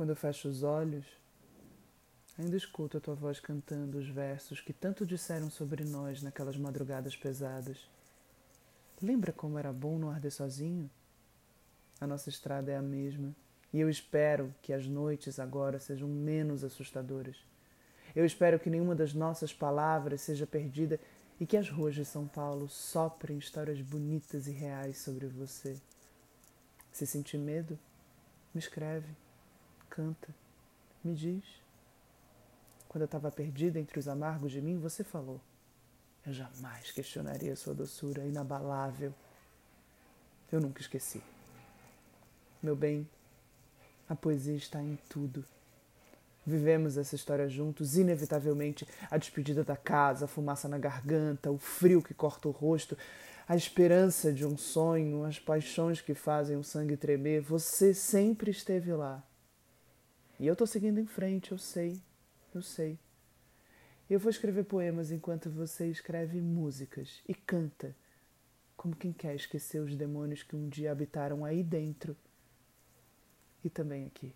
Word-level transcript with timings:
Quando 0.00 0.08
eu 0.08 0.16
fecho 0.16 0.48
os 0.48 0.62
olhos, 0.62 1.04
ainda 2.38 2.56
escuto 2.56 2.96
a 2.96 3.00
tua 3.02 3.14
voz 3.14 3.38
cantando 3.38 3.98
os 3.98 4.08
versos 4.08 4.58
que 4.58 4.72
tanto 4.72 5.04
disseram 5.04 5.50
sobre 5.50 5.84
nós 5.84 6.22
naquelas 6.22 6.56
madrugadas 6.56 7.14
pesadas. 7.14 7.86
Lembra 9.02 9.30
como 9.30 9.58
era 9.58 9.70
bom 9.70 9.98
não 9.98 10.08
arder 10.08 10.32
sozinho? 10.32 10.90
A 12.00 12.06
nossa 12.06 12.30
estrada 12.30 12.72
é 12.72 12.76
a 12.78 12.80
mesma 12.80 13.36
e 13.74 13.78
eu 13.78 13.90
espero 13.90 14.54
que 14.62 14.72
as 14.72 14.86
noites 14.86 15.38
agora 15.38 15.78
sejam 15.78 16.08
menos 16.08 16.64
assustadoras. 16.64 17.36
Eu 18.16 18.24
espero 18.24 18.58
que 18.58 18.70
nenhuma 18.70 18.94
das 18.94 19.12
nossas 19.12 19.52
palavras 19.52 20.22
seja 20.22 20.46
perdida 20.46 20.98
e 21.38 21.44
que 21.44 21.58
as 21.58 21.68
ruas 21.68 21.94
de 21.94 22.06
São 22.06 22.26
Paulo 22.26 22.70
soprem 22.70 23.36
histórias 23.36 23.82
bonitas 23.82 24.46
e 24.46 24.50
reais 24.50 24.96
sobre 24.96 25.26
você. 25.26 25.78
Se 26.90 27.06
sentir 27.06 27.36
medo, 27.36 27.78
me 28.54 28.60
escreve, 28.60 29.14
canta, 29.90 30.34
me 31.04 31.14
diz. 31.14 31.44
Quando 32.88 33.02
eu 33.02 33.06
estava 33.06 33.30
perdida 33.30 33.78
entre 33.78 33.98
os 33.98 34.08
amargos 34.08 34.52
de 34.52 34.62
mim, 34.62 34.78
você 34.78 35.04
falou. 35.04 35.40
Eu 36.26 36.32
jamais 36.32 36.90
questionaria 36.90 37.54
sua 37.56 37.74
doçura 37.74 38.24
inabalável. 38.24 39.12
Eu 40.50 40.60
nunca 40.60 40.80
esqueci. 40.80 41.22
Meu 42.62 42.76
bem, 42.76 43.08
a 44.08 44.14
poesia 44.14 44.56
está 44.56 44.82
em 44.82 44.98
tudo. 45.08 45.44
Vivemos 46.44 46.96
essa 46.96 47.14
história 47.14 47.48
juntos, 47.48 47.96
inevitavelmente, 47.96 48.86
a 49.10 49.16
despedida 49.16 49.62
da 49.62 49.76
casa, 49.76 50.24
a 50.24 50.28
fumaça 50.28 50.68
na 50.68 50.78
garganta, 50.78 51.50
o 51.50 51.58
frio 51.58 52.02
que 52.02 52.12
corta 52.12 52.48
o 52.48 52.50
rosto, 52.50 52.96
a 53.46 53.54
esperança 53.54 54.32
de 54.32 54.44
um 54.44 54.56
sonho, 54.56 55.24
as 55.24 55.38
paixões 55.38 56.00
que 56.00 56.14
fazem 56.14 56.56
o 56.56 56.64
sangue 56.64 56.96
tremer. 56.96 57.40
Você 57.42 57.94
sempre 57.94 58.50
esteve 58.50 58.92
lá. 58.92 59.22
E 60.40 60.46
eu 60.46 60.54
estou 60.54 60.66
seguindo 60.66 60.98
em 60.98 61.04
frente, 61.04 61.52
eu 61.52 61.58
sei, 61.58 62.00
eu 62.54 62.62
sei. 62.62 62.98
Eu 64.08 64.18
vou 64.18 64.30
escrever 64.30 64.64
poemas 64.64 65.10
enquanto 65.10 65.50
você 65.50 65.90
escreve 65.90 66.40
músicas 66.40 67.22
e 67.28 67.34
canta, 67.34 67.94
como 68.74 68.96
quem 68.96 69.12
quer 69.12 69.36
esquecer 69.36 69.82
os 69.82 69.94
demônios 69.94 70.42
que 70.42 70.56
um 70.56 70.66
dia 70.66 70.92
habitaram 70.92 71.44
aí 71.44 71.62
dentro 71.62 72.16
e 73.62 73.68
também 73.68 74.06
aqui. 74.06 74.34